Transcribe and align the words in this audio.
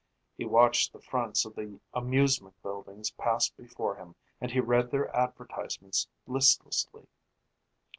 He 0.35 0.45
watched 0.45 0.91
the 0.93 0.99
fronts 0.99 1.45
of 1.45 1.53
the 1.53 1.79
amusement 1.93 2.59
buildings 2.63 3.11
pass 3.11 3.49
before 3.49 3.97
him 3.97 4.15
and 4.41 4.49
he 4.49 4.59
read 4.59 4.89
their 4.89 5.15
advertisements 5.15 6.07
listlessly. 6.25 7.05